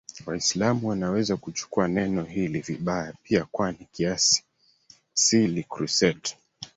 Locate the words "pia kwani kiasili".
3.23-5.63